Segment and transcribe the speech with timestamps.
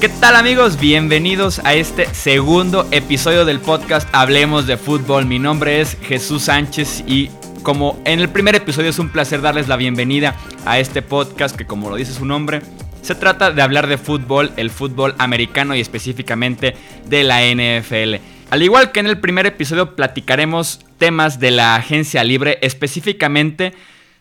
[0.00, 0.78] ¿Qué tal amigos?
[0.78, 5.26] Bienvenidos a este segundo episodio del podcast Hablemos de Fútbol.
[5.26, 7.30] Mi nombre es Jesús Sánchez y
[7.62, 10.36] como en el primer episodio es un placer darles la bienvenida
[10.66, 12.60] a este podcast que como lo dice su nombre,
[13.00, 16.76] se trata de hablar de fútbol, el fútbol americano y específicamente
[17.06, 18.16] de la NFL.
[18.50, 23.72] Al igual que en el primer episodio platicaremos temas de la agencia libre, específicamente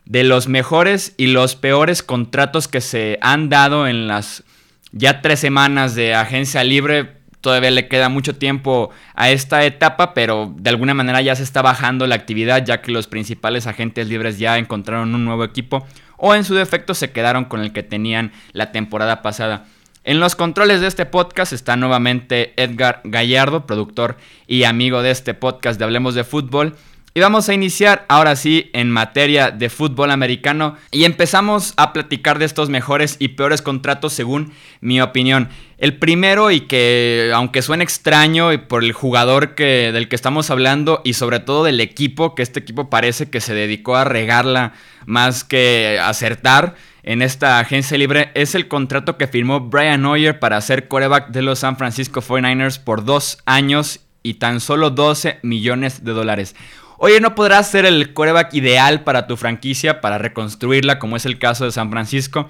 [0.06, 4.44] de los mejores y los peores contratos que se han dado en las
[4.92, 7.18] ya tres semanas de agencia libre.
[7.40, 11.62] Todavía le queda mucho tiempo a esta etapa, pero de alguna manera ya se está
[11.62, 15.86] bajando la actividad ya que los principales agentes libres ya encontraron un nuevo equipo
[16.18, 19.68] o en su defecto se quedaron con el que tenían la temporada pasada.
[20.04, 25.36] En los controles de este podcast está nuevamente Edgar Gallardo, productor y amigo de este
[25.36, 26.76] podcast de Hablemos de Fútbol.
[27.14, 32.40] Y vamos a iniciar ahora sí en materia de fútbol americano y empezamos a platicar
[32.40, 35.50] de estos mejores y peores contratos según mi opinión.
[35.78, 40.50] El primero y que aunque suene extraño y por el jugador que, del que estamos
[40.50, 44.74] hablando y sobre todo del equipo, que este equipo parece que se dedicó a regarla
[45.06, 50.62] más que acertar en esta agencia libre, es el contrato que firmó Brian Hoyer para
[50.62, 56.04] ser coreback de los San Francisco 49ers por dos años y tan solo 12 millones
[56.04, 56.56] de dólares.
[56.98, 61.40] Oye, no podrás ser el coreback ideal para tu franquicia, para reconstruirla, como es el
[61.40, 62.50] caso de San Francisco,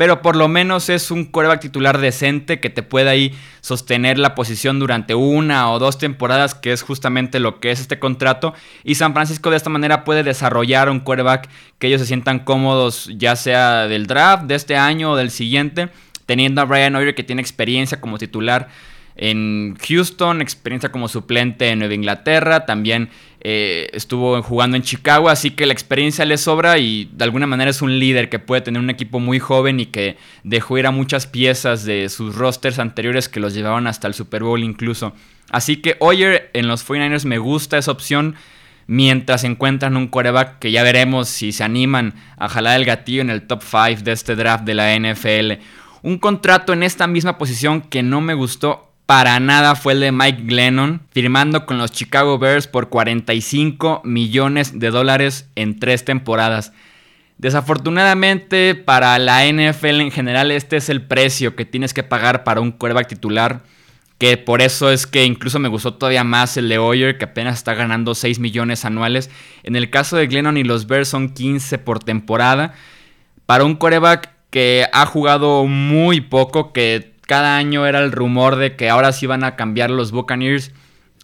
[0.00, 4.34] pero por lo menos es un coreback titular decente que te pueda ahí sostener la
[4.34, 8.54] posición durante una o dos temporadas, que es justamente lo que es este contrato.
[8.82, 13.10] Y San Francisco de esta manera puede desarrollar un coreback que ellos se sientan cómodos,
[13.14, 15.90] ya sea del draft de este año o del siguiente,
[16.24, 18.68] teniendo a Brian Hoyer que tiene experiencia como titular
[19.16, 23.10] en Houston, experiencia como suplente en Nueva Inglaterra, también
[23.42, 27.70] eh, estuvo jugando en Chicago, así que la experiencia le sobra y de alguna manera
[27.70, 30.90] es un líder que puede tener un equipo muy joven y que dejó ir a
[30.90, 35.14] muchas piezas de sus rosters anteriores que los llevaban hasta el Super Bowl incluso.
[35.50, 38.36] Así que Hoyer en los 49ers me gusta esa opción
[38.86, 43.30] mientras encuentran un coreback que ya veremos si se animan a jalar el gatillo en
[43.30, 45.62] el top 5 de este draft de la NFL.
[46.02, 50.12] Un contrato en esta misma posición que no me gustó para nada fue el de
[50.12, 56.72] Mike Glennon, firmando con los Chicago Bears por 45 millones de dólares en tres temporadas.
[57.36, 62.60] Desafortunadamente para la NFL en general este es el precio que tienes que pagar para
[62.60, 63.64] un quarterback titular,
[64.18, 67.58] que por eso es que incluso me gustó todavía más el de Hoyer, que apenas
[67.58, 69.28] está ganando 6 millones anuales.
[69.64, 72.74] En el caso de Glennon y los Bears son 15 por temporada.
[73.44, 78.74] Para un quarterback que ha jugado muy poco, que cada año era el rumor de
[78.74, 80.72] que ahora sí van a cambiar los Buccaneers.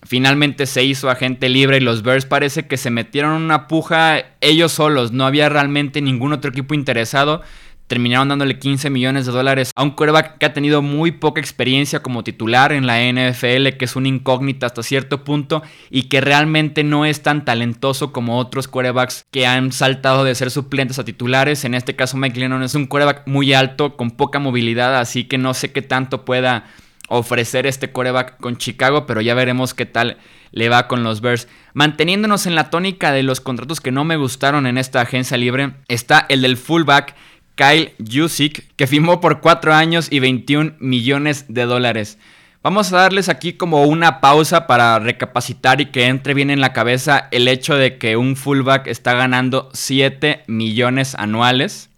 [0.04, 4.70] Finalmente se hizo agente libre y los Bears parece que se metieron una puja ellos
[4.70, 5.10] solos.
[5.10, 7.42] No había realmente ningún otro equipo interesado
[7.86, 12.02] terminaron dándole 15 millones de dólares a un quarterback que ha tenido muy poca experiencia
[12.02, 16.84] como titular en la NFL, que es una incógnita hasta cierto punto y que realmente
[16.84, 21.64] no es tan talentoso como otros quarterbacks que han saltado de ser suplentes a titulares.
[21.64, 25.38] En este caso Mike Lennon es un quarterback muy alto, con poca movilidad, así que
[25.38, 26.64] no sé qué tanto pueda
[27.08, 30.18] ofrecer este quarterback con Chicago, pero ya veremos qué tal
[30.50, 31.48] le va con los Bears.
[31.74, 35.74] Manteniéndonos en la tónica de los contratos que no me gustaron en esta agencia libre,
[35.88, 37.14] está el del fullback
[37.56, 42.18] Kyle Jusic, que firmó por 4 años y 21 millones de dólares.
[42.62, 46.72] Vamos a darles aquí como una pausa para recapacitar y que entre bien en la
[46.72, 51.90] cabeza el hecho de que un fullback está ganando 7 millones anuales.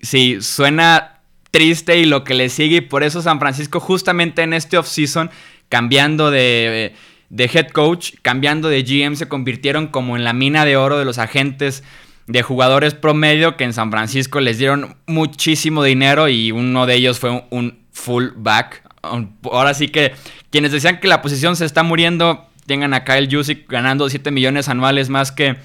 [0.00, 4.52] Sí, suena triste y lo que le sigue y por eso San Francisco justamente en
[4.52, 5.30] este offseason
[5.68, 6.92] cambiando de,
[7.30, 11.04] de head coach, cambiando de GM se convirtieron como en la mina de oro de
[11.04, 11.84] los agentes
[12.26, 17.18] de jugadores promedio que en San Francisco les dieron muchísimo dinero y uno de ellos
[17.18, 18.82] fue un, fullback.
[19.02, 20.12] Ahora sí que
[20.50, 24.68] quienes decían que la posición se está muriendo, tengan a Kyle Jusic ganando 7 millones
[24.68, 25.56] anuales más que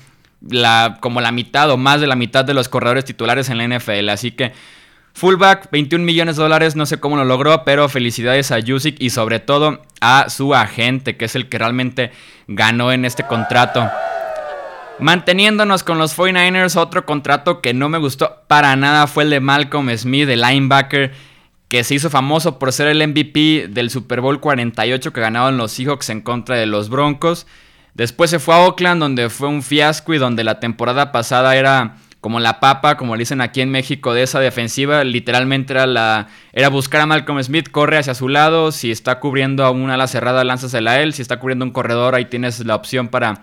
[0.47, 3.67] la, como la mitad o más de la mitad de los corredores titulares en la
[3.67, 4.09] NFL.
[4.09, 4.53] Así que
[5.13, 9.09] fullback, 21 millones de dólares, no sé cómo lo logró, pero felicidades a Jusic y
[9.09, 12.11] sobre todo a su agente, que es el que realmente
[12.47, 13.89] ganó en este contrato.
[15.01, 19.39] Manteniéndonos con los 49ers, otro contrato que no me gustó para nada fue el de
[19.39, 21.11] Malcolm Smith, el linebacker,
[21.69, 25.71] que se hizo famoso por ser el MVP del Super Bowl 48 que ganaban los
[25.71, 27.47] Seahawks en contra de los Broncos.
[27.95, 31.95] Después se fue a Oakland, donde fue un fiasco y donde la temporada pasada era
[32.19, 35.03] como la papa, como le dicen aquí en México, de esa defensiva.
[35.03, 38.71] Literalmente era, la, era buscar a Malcolm Smith, corre hacia su lado.
[38.71, 41.13] Si está cubriendo a una ala cerrada, lánzasela a él.
[41.13, 43.41] Si está cubriendo un corredor, ahí tienes la opción para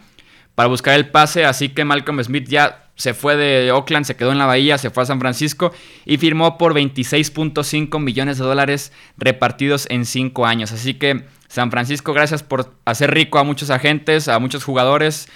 [0.58, 4.32] para buscar el pase, así que Malcolm Smith ya se fue de Oakland, se quedó
[4.32, 5.72] en la bahía, se fue a San Francisco
[6.04, 10.72] y firmó por 26.5 millones de dólares repartidos en 5 años.
[10.72, 15.28] Así que San Francisco, gracias por hacer rico a muchos agentes, a muchos jugadores,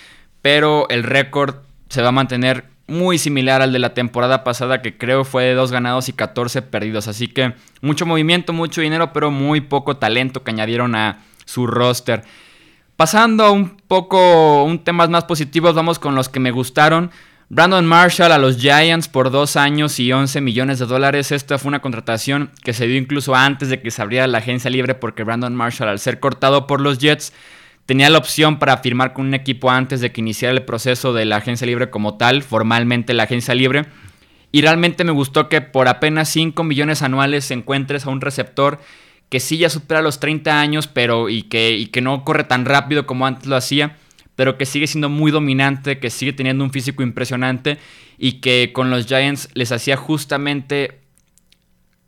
[0.42, 1.54] pero el récord
[1.88, 5.54] se va a mantener muy similar al de la temporada pasada que creo fue de
[5.54, 7.06] 2 ganados y 14 perdidos.
[7.06, 12.24] Así que mucho movimiento, mucho dinero, pero muy poco talento que añadieron a su roster.
[13.02, 17.10] Pasando a un poco un temas más positivos, vamos con los que me gustaron.
[17.49, 21.32] Brandon Marshall a los Giants por 2 años y 11 millones de dólares.
[21.32, 24.70] Esta fue una contratación que se dio incluso antes de que se abriera la agencia
[24.70, 27.32] libre porque Brandon Marshall al ser cortado por los Jets
[27.87, 31.25] tenía la opción para firmar con un equipo antes de que iniciara el proceso de
[31.25, 33.87] la agencia libre como tal, formalmente la agencia libre.
[34.52, 38.78] Y realmente me gustó que por apenas 5 millones anuales encuentres a un receptor
[39.32, 42.67] que sí ya supera los 30 años, pero y que, y que no corre tan
[42.67, 43.96] rápido como antes lo hacía,
[44.37, 47.79] pero que sigue siendo muy dominante, que sigue teniendo un físico impresionante
[48.19, 51.00] y que con los Giants les hacía justamente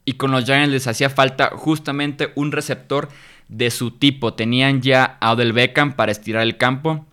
[0.04, 3.08] y con los Giants les hacía falta justamente un receptor
[3.48, 4.34] de su tipo.
[4.34, 7.06] Tenían ya a Odell Beckham para estirar el campo.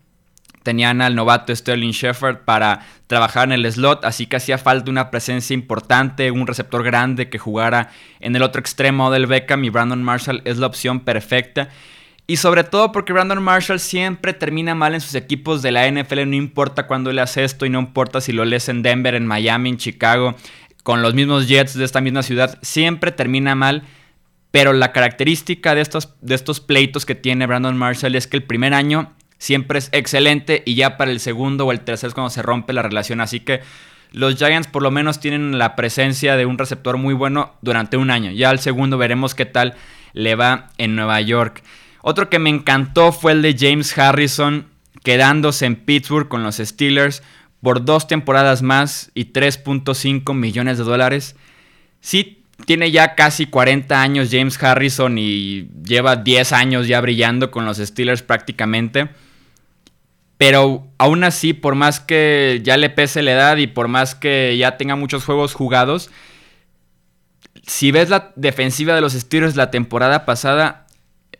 [0.64, 5.10] Tenían al novato Sterling Shepard para trabajar en el slot, así que hacía falta una
[5.10, 10.04] presencia importante, un receptor grande que jugara en el otro extremo del Beckham y Brandon
[10.04, 11.70] Marshall es la opción perfecta.
[12.28, 16.28] Y sobre todo porque Brandon Marshall siempre termina mal en sus equipos de la NFL,
[16.28, 19.28] no importa cuándo le hace esto y no importa si lo lees en Denver, en
[19.28, 20.36] Miami, en Chicago,
[20.84, 23.84] con los mismos Jets de esta misma ciudad, siempre termina mal.
[24.52, 28.44] Pero la característica de estos, de estos pleitos que tiene Brandon Marshall es que el
[28.44, 32.30] primer año siempre es excelente y ya para el segundo o el tercer es cuando
[32.30, 33.22] se rompe la relación.
[33.22, 33.62] Así que
[34.12, 38.12] los Giants por lo menos tienen la presencia de un receptor muy bueno durante un
[38.12, 38.30] año.
[38.30, 39.74] Ya al segundo veremos qué tal
[40.14, 41.64] le va en Nueva York.
[42.04, 44.68] Otro que me encantó fue el de James Harrison
[45.04, 47.24] quedándose en Pittsburgh con los Steelers
[47.64, 51.36] por dos temporadas más y 3.5 millones de dólares.
[52.00, 57.66] Sí, tiene ya casi 40 años James Harrison y lleva 10 años ya brillando con
[57.66, 59.10] los Steelers prácticamente.
[60.42, 64.58] Pero aún así, por más que ya le pese la edad y por más que
[64.58, 66.10] ya tenga muchos juegos jugados,
[67.62, 70.88] si ves la defensiva de los Steelers la temporada pasada,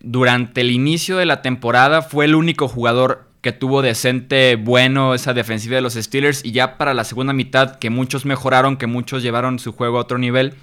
[0.02, 5.34] durante el inicio de la temporada fue el único jugador que tuvo decente bueno esa
[5.34, 9.24] defensiva de los Steelers y ya para la segunda mitad que muchos mejoraron, que muchos
[9.24, 10.54] llevaron su juego a otro nivel,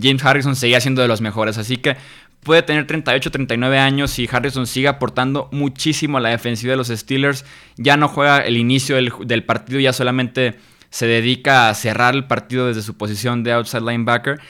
[0.00, 1.58] James Harrison seguía siendo de los mejores.
[1.58, 1.96] Así que
[2.42, 6.88] puede tener 38, 39 años y Harrison sigue aportando muchísimo a la defensiva de los
[6.88, 7.44] Steelers.
[7.76, 10.58] Ya no juega el inicio del, partido, ya solamente
[10.90, 14.40] se dedica a cerrar el partido desde su posición de outside linebacker.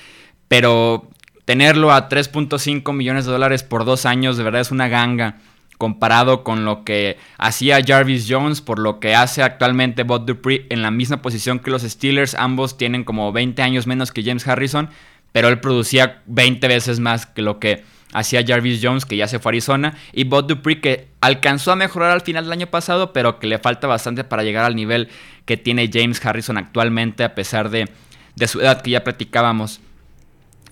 [0.48, 1.10] Pero
[1.44, 5.36] tenerlo a 3.5 millones de dólares por dos años de verdad es una ganga
[5.76, 10.80] comparado con lo que hacía Jarvis Jones, por lo que hace actualmente Bob Dupree en
[10.80, 12.36] la misma posición que los Steelers.
[12.36, 14.90] Ambos tienen como 20 años menos que James Harrison
[15.32, 19.38] pero él producía 20 veces más que lo que hacía Jarvis Jones, que ya se
[19.38, 23.12] fue a Arizona, y Bob Dupree, que alcanzó a mejorar al final del año pasado,
[23.12, 25.08] pero que le falta bastante para llegar al nivel
[25.46, 27.88] que tiene James Harrison actualmente, a pesar de,
[28.36, 29.80] de su edad que ya platicábamos.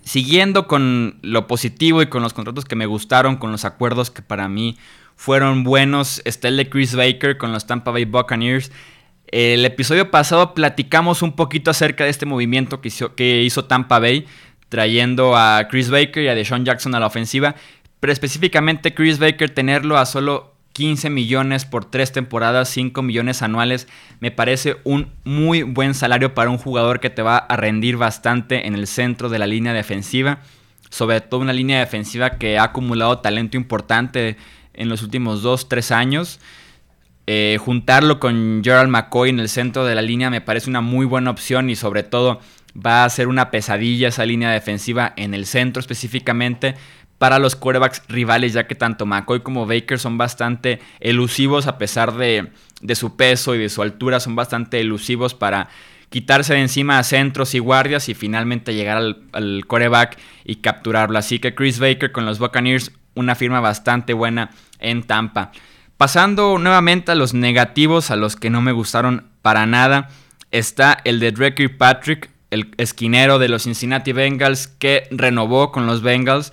[0.03, 4.23] Siguiendo con lo positivo y con los contratos que me gustaron, con los acuerdos que
[4.23, 4.77] para mí
[5.15, 8.73] fueron buenos, está el de Chris Baker con los Tampa Bay Buccaneers.
[9.27, 13.99] El episodio pasado platicamos un poquito acerca de este movimiento que hizo, que hizo Tampa
[13.99, 14.27] Bay
[14.70, 17.55] trayendo a Chris Baker y a Deshaun Jackson a la ofensiva,
[18.00, 23.89] pero específicamente Chris Baker tenerlo a solo 15 millones por tres temporadas, 5 millones anuales,
[24.20, 28.67] me parece un muy buen salario para un jugador que te va a rendir bastante
[28.67, 30.39] en el centro de la línea defensiva,
[30.89, 34.36] sobre todo una línea defensiva que ha acumulado talento importante
[34.72, 36.41] en los últimos 2-3 años.
[37.27, 41.06] Eh, juntarlo con Gerald McCoy en el centro de la línea me parece una muy
[41.06, 42.41] buena opción y sobre todo
[42.74, 46.74] va a ser una pesadilla esa línea defensiva en el centro específicamente
[47.19, 52.15] para los quarterbacks rivales, ya que tanto McCoy como Baker son bastante elusivos a pesar
[52.15, 52.50] de,
[52.94, 55.69] su peso y de su altura, son bastante elusivos para
[56.08, 61.19] quitarse de encima a centros y guardias y finalmente llegar al, al quarterback y capturarlo.
[61.19, 65.53] Así que Chris Baker con los Buccaneers, una firma bastante buena en Tampa.
[65.98, 70.08] Pasando nuevamente a los negativos, a los que no me gustaron para nada,
[70.50, 76.03] está el de Drake Patrick, el esquinero de los Cincinnati Bengals, que renovó con los
[76.03, 76.53] Bengals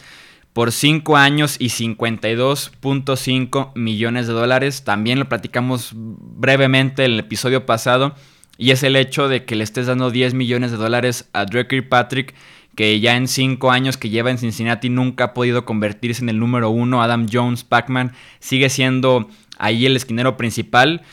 [0.54, 4.84] por 5 años y 52.5 millones de dólares.
[4.84, 8.16] También lo platicamos brevemente en el episodio pasado.
[8.58, 11.84] Y es el hecho de que le estés dando 10 millones de dólares a Drake
[11.84, 12.34] Patrick,
[12.76, 16.40] que ya en 5 años que lleva en Cincinnati nunca ha podido convertirse en el
[16.40, 17.04] número 1.
[17.04, 21.04] Adam Jones, Pac-Man, sigue siendo ahí el esquinero principal.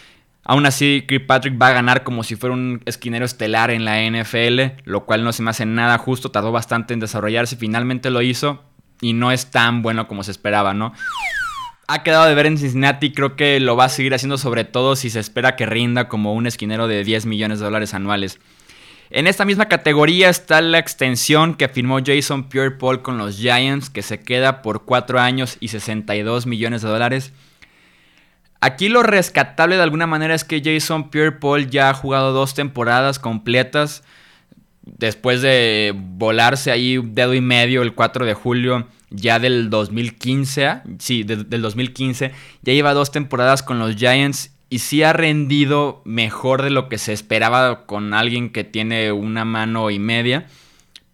[0.44, 4.82] Aún así, Kirkpatrick va a ganar como si fuera un esquinero estelar en la NFL,
[4.84, 8.62] lo cual no se me hace nada justo, tardó bastante en desarrollarse, finalmente lo hizo
[9.00, 10.92] y no es tan bueno como se esperaba, ¿no?
[11.86, 14.96] Ha quedado de ver en Cincinnati, creo que lo va a seguir haciendo sobre todo
[14.96, 18.38] si se espera que rinda como un esquinero de 10 millones de dólares anuales.
[19.10, 24.02] En esta misma categoría está la extensión que firmó Jason Pierre-Paul con los Giants, que
[24.02, 27.32] se queda por 4 años y 62 millones de dólares.
[28.64, 33.18] Aquí lo rescatable de alguna manera es que Jason Pierre-Paul ya ha jugado dos temporadas
[33.18, 34.04] completas.
[34.80, 41.24] Después de volarse ahí dedo y medio el 4 de julio ya del 2015, sí,
[41.24, 46.70] del 2015, ya lleva dos temporadas con los Giants y sí ha rendido mejor de
[46.70, 50.46] lo que se esperaba con alguien que tiene una mano y media.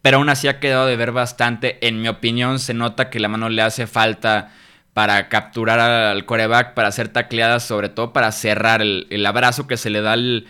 [0.03, 1.85] Pero aún así ha quedado de ver bastante.
[1.85, 4.53] En mi opinión, se nota que la mano le hace falta
[4.93, 9.91] para capturar al coreback, para hacer tacleadas, sobre todo para cerrar el, abrazo que se
[9.91, 10.45] le da al,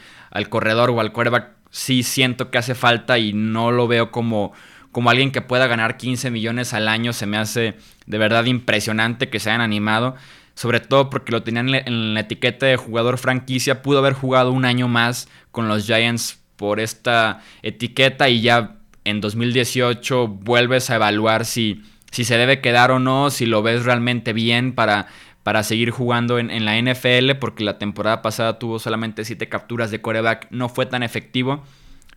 [0.48, 1.50] corredor o al coreback.
[1.70, 4.52] Sí siento que hace falta y no lo veo como,
[4.92, 7.12] como alguien que pueda ganar 15 millones al año.
[7.12, 10.16] Se me hace de verdad impresionante que se hayan animado.
[10.54, 13.82] Sobre todo porque lo tenían en la etiqueta de jugador franquicia.
[13.82, 19.20] Pudo haber jugado un año más con los Giants por esta etiqueta y ya en
[19.20, 24.32] 2018 vuelves a evaluar si si se debe quedar o no, si lo ves realmente
[24.32, 25.06] bien para,
[25.42, 30.00] para seguir jugando en, la NFL, porque la temporada pasada tuvo solamente 7 capturas de
[30.00, 31.62] coreback, no fue tan efectivo.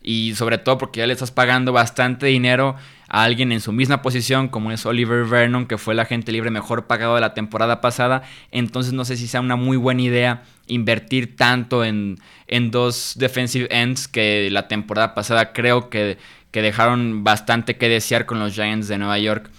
[0.06, 2.76] Y sobre todo porque ya le estás pagando bastante dinero
[3.08, 6.50] a alguien en su misma posición, como es Oliver Vernon, que fue el agente libre
[6.50, 8.22] mejor pagado de la temporada pasada.
[8.50, 13.66] Entonces no sé si sea una muy buena idea invertir tanto en, en dos defensive
[13.70, 16.18] ends que la temporada pasada creo que,
[16.50, 19.50] que dejaron bastante que desear con los Giants de Nueva York.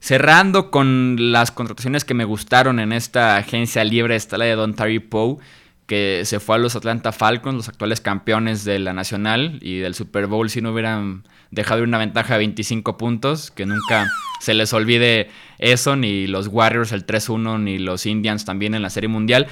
[0.00, 4.74] Cerrando con las contrataciones que me gustaron en esta agencia libre está la de Don
[4.74, 5.36] Terry Poe,
[5.86, 9.94] que se fue a los Atlanta Falcons, los actuales campeones de la Nacional y del
[9.94, 14.06] Super Bowl si no hubieran dejado una ventaja de 25 puntos, que nunca
[14.40, 15.28] se les olvide
[15.58, 19.48] eso, ni los Warriors el 3-1, ni los Indians también en la Serie Mundial.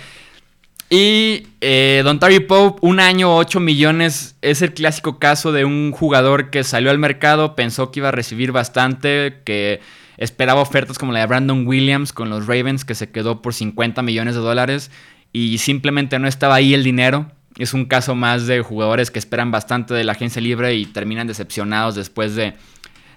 [0.90, 5.92] Y eh, Don Terry Pope, un año, 8 millones, es el clásico caso de un
[5.92, 9.80] jugador que salió al mercado, pensó que iba a recibir bastante, que
[10.18, 14.02] Esperaba ofertas como la de Brandon Williams con los Ravens, que se quedó por 50
[14.02, 14.90] millones de dólares
[15.32, 17.30] y simplemente no estaba ahí el dinero.
[17.56, 21.26] Es un caso más de jugadores que esperan bastante de la agencia libre y terminan
[21.26, 22.54] decepcionados después de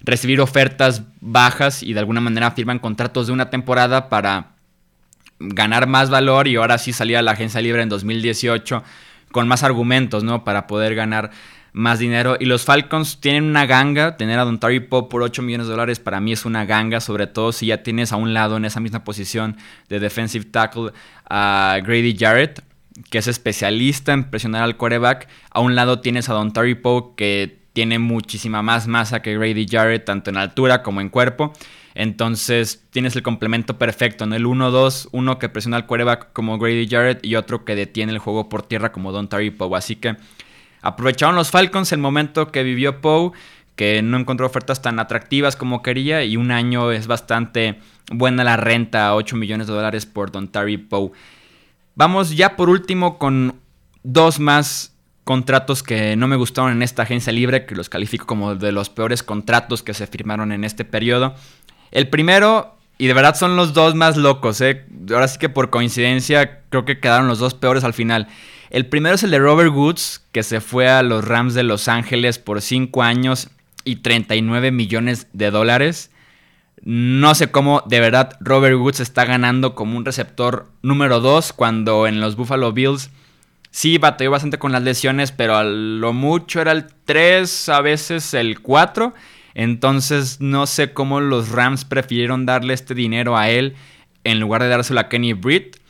[0.04, 4.52] recibir ofertas bajas y de alguna manera firman contratos de una temporada para
[5.40, 8.84] ganar más valor y ahora sí salía a la agencia libre en 2018
[9.32, 10.44] con más argumentos, ¿no?
[10.44, 11.32] Para poder ganar
[11.74, 12.38] más dinero.
[12.40, 14.18] Y los Falcons tienen una ganga.
[14.18, 17.00] Tener a Don Terry Pope por 8 millones de dólares para mí es una ganga,
[17.00, 19.58] sobre todo si ya tienes a un lado en esa misma posición
[19.90, 20.92] de defensive tackle
[21.30, 22.64] a Grady Jarrett,
[23.10, 25.28] que es especialista en presionar al quarterback.
[25.52, 29.66] A un lado tienes a Don Terry Pope, que tiene muchísima más masa que Grady
[29.68, 31.54] Jarrett, tanto en altura como en cuerpo.
[31.94, 36.88] Entonces tienes el complemento perfecto, en el 1-2, uno que presiona al quarterback como Grady
[36.88, 39.76] Jarrett y otro que detiene el juego por tierra como Don Pope.
[39.76, 40.16] Así que
[40.82, 43.32] Aprovecharon los Falcons el momento que vivió Poe,
[43.76, 47.80] que no encontró ofertas tan atractivas como quería y un año es bastante
[48.12, 51.12] buena la renta, 8 millones de dólares por Don Terry Poe.
[51.96, 53.56] Vamos ya por último con
[54.04, 58.56] dos más contratos que no me gustaron en esta agencia libre, que los califico como
[58.56, 61.36] de los peores contratos que se firmaron en este periodo.
[61.92, 64.86] El primero, y de verdad son los dos más locos, ¿eh?
[65.12, 68.28] ahora sí que por coincidencia creo que quedaron los dos peores al final.
[68.72, 71.90] El primero es el de Robert Woods, que se fue a los Rams de Los
[71.90, 73.50] Ángeles por 5 años
[73.84, 76.10] y 39 millones de dólares.
[76.82, 82.08] No sé cómo de verdad Robert Woods está ganando como un receptor número 2 cuando
[82.08, 83.10] en los Buffalo Bills
[83.72, 88.34] sí batalló bastante con las lesiones, pero a lo mucho era el 3, a veces
[88.34, 89.14] el 4.
[89.54, 93.76] Entonces no sé cómo los Rams prefirieron darle este dinero a él
[94.24, 95.81] en lugar de dárselo a Kenny Britt.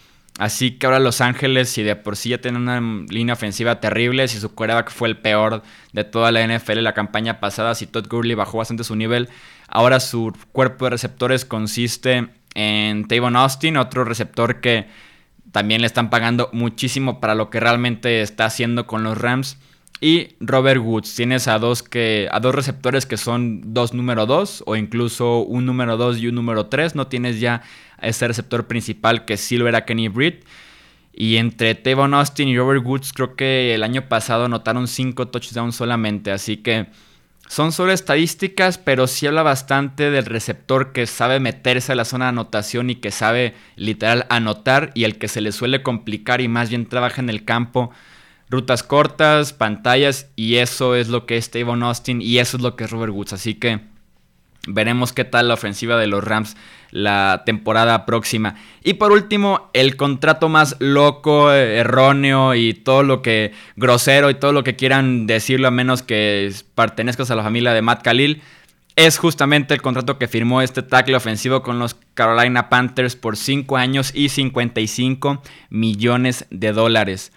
[0.41, 4.27] Así que ahora Los Ángeles, si de por sí ya tienen una línea ofensiva terrible,
[4.27, 5.61] si su quarterback fue el peor
[5.93, 9.29] de toda la NFL la campaña pasada, si Todd Gurley bajó bastante su nivel,
[9.67, 14.87] ahora su cuerpo de receptores consiste en Tavon Austin, otro receptor que
[15.51, 19.59] también le están pagando muchísimo para lo que realmente está haciendo con los Rams.
[20.03, 24.63] Y Robert Woods, tienes a dos, que, a dos receptores que son dos número dos
[24.65, 26.95] o incluso un número dos y un número tres.
[26.95, 27.61] No tienes ya
[28.01, 30.43] ese receptor principal que sí lo era Kenny Britt.
[31.13, 35.75] Y entre Tevon Austin y Robert Woods creo que el año pasado anotaron cinco touchdowns
[35.75, 36.31] solamente.
[36.31, 36.87] Así que
[37.47, 42.25] son solo estadísticas, pero sí habla bastante del receptor que sabe meterse a la zona
[42.25, 46.47] de anotación y que sabe literal anotar y el que se le suele complicar y
[46.47, 47.91] más bien trabaja en el campo.
[48.51, 52.75] Rutas cortas, pantallas y eso es lo que es Tavon Austin y eso es lo
[52.75, 53.31] que es Robert Woods.
[53.31, 53.79] Así que
[54.67, 56.57] veremos qué tal la ofensiva de los Rams
[56.91, 58.55] la temporada próxima.
[58.83, 64.51] Y por último, el contrato más loco, erróneo y todo lo que grosero y todo
[64.51, 68.41] lo que quieran decirlo a menos que pertenezcas a la familia de Matt Khalil.
[68.97, 73.77] Es justamente el contrato que firmó este tackle ofensivo con los Carolina Panthers por 5
[73.77, 77.31] años y 55 millones de dólares.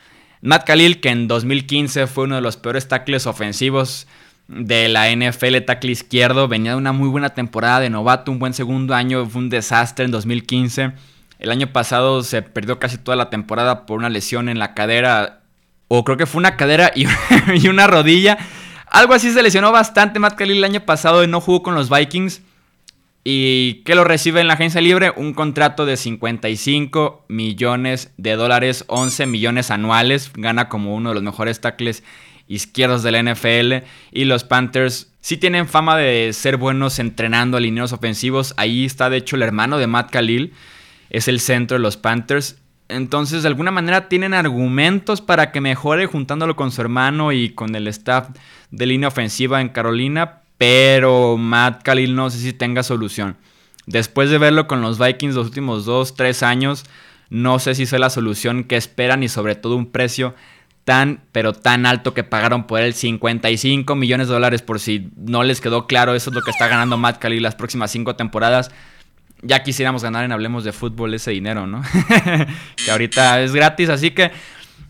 [0.45, 4.07] Matt Khalil, que en 2015 fue uno de los peores tackles ofensivos
[4.47, 6.49] de la NFL tackle izquierdo.
[6.49, 10.05] Venía de una muy buena temporada de novato, un buen segundo año, fue un desastre
[10.05, 10.93] en 2015.
[11.39, 15.41] El año pasado se perdió casi toda la temporada por una lesión en la cadera,
[15.89, 17.07] o creo que fue una cadera y,
[17.67, 18.37] una rodilla.
[18.91, 21.89] Algo así se lesionó bastante Matt Khalil el año pasado y no jugó con los
[21.89, 22.43] Vikings.
[23.27, 25.11] ¿Y qué lo recibe en la agencia libre?
[25.17, 30.31] Un contrato de 55 millones de dólares, 11 millones anuales.
[30.35, 32.05] Gana como uno de los mejores tackles
[32.49, 33.87] izquierdos de la NFL.
[34.13, 38.53] Y los Panthers sí tienen fama de ser buenos entrenando alineados ofensivos.
[38.59, 40.53] Ahí está, de hecho, el hermano de Matt Khalil.
[41.09, 42.59] Es el centro de los Panthers.
[42.89, 47.75] Entonces, de alguna manera tienen argumentos para que mejore juntándolo con su hermano y con
[47.75, 48.29] el staff
[48.71, 50.43] de línea ofensiva en Carolina.
[50.59, 53.37] Pero Matt Khalil no sé si tenga solución.
[53.87, 56.85] Después de verlo con los Vikings los últimos 2, 3 años,
[57.31, 60.35] no sé si sea la solución que esperan y sobre todo un precio
[60.85, 65.43] tan, pero tan alto que pagaron por él 55 millones de dólares por si no
[65.43, 68.71] les quedó claro, eso es lo que está ganando Matt Khalil las próximas cinco temporadas.
[69.43, 71.83] Ya quisiéramos ganar en Hablemos de Fútbol ese dinero, ¿no?
[72.85, 74.31] que ahorita es gratis, así que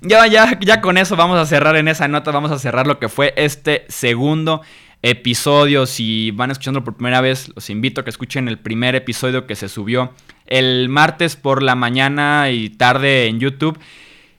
[0.01, 2.99] ya, ya, ya con eso vamos a cerrar en esa nota, vamos a cerrar lo
[2.99, 4.63] que fue este segundo
[5.05, 5.85] episodio.
[5.87, 9.55] Si van escuchando por primera vez, los invito a que escuchen el primer episodio que
[9.55, 10.13] se subió
[10.47, 13.79] el martes por la mañana y tarde en YouTube.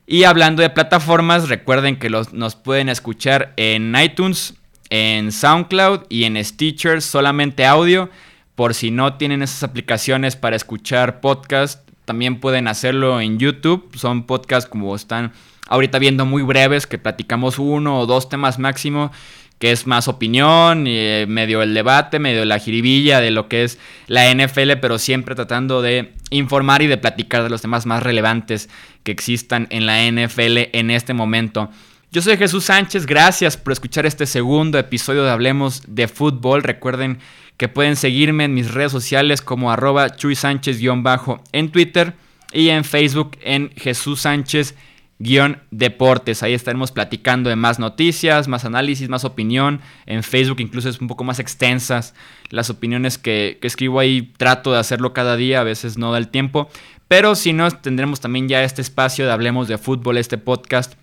[0.08, 4.56] Y hablando de plataformas, recuerden que los, nos pueden escuchar en iTunes,
[4.90, 8.10] en SoundCloud y en Stitcher, solamente audio.
[8.56, 13.90] Por si no tienen esas aplicaciones para escuchar podcast, también pueden hacerlo en YouTube.
[13.96, 15.34] Son podcasts como están
[15.68, 19.12] ahorita viendo muy breves, que platicamos uno o dos temas máximo
[19.60, 23.80] que es más opinión, eh, medio el debate, medio la jiribilla de lo que es
[24.08, 28.70] la NFL, pero siempre tratando de informar y de platicar de los temas más relevantes
[29.04, 31.70] que existan en la NFL en este momento.
[32.12, 36.64] Yo soy Jesús Sánchez, gracias por escuchar este segundo episodio de Hablemos de Fútbol.
[36.64, 37.20] Recuerden
[37.58, 42.14] que pueden seguirme en mis redes sociales como arroba Chuy Sánchez-bajo en Twitter
[42.54, 44.76] y en Facebook en Jesús Sánchez
[45.20, 46.44] guion deportes.
[46.44, 49.82] Ahí estaremos platicando de más noticias, más análisis, más opinión.
[50.06, 52.14] En Facebook incluso es un poco más extensas
[52.50, 54.34] las opiniones que, escribo ahí.
[54.38, 56.70] Trato de hacerlo cada día, a veces no da el tiempo.
[57.08, 60.94] Pero si no, tendremos también ya este espacio de Hablemos de Fútbol, este podcast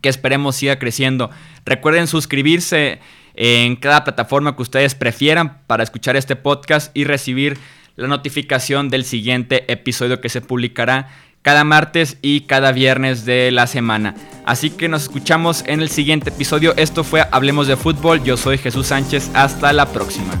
[0.00, 1.30] que esperemos siga creciendo.
[1.64, 3.00] Recuerden suscribirse
[3.34, 7.58] en cada plataforma que ustedes prefieran para escuchar este podcast y recibir
[7.96, 11.08] la notificación del siguiente episodio que se publicará
[11.46, 14.16] cada martes y cada viernes de la semana.
[14.44, 16.74] Así que nos escuchamos en el siguiente episodio.
[16.76, 18.24] Esto fue Hablemos de Fútbol.
[18.24, 19.30] Yo soy Jesús Sánchez.
[19.32, 20.32] Hasta la próxima.